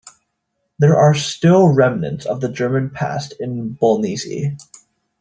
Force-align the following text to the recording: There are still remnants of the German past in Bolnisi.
There 0.79 0.97
are 0.97 1.13
still 1.13 1.67
remnants 1.71 2.25
of 2.25 2.41
the 2.41 2.49
German 2.49 2.89
past 2.89 3.35
in 3.39 3.75
Bolnisi. 3.79 4.57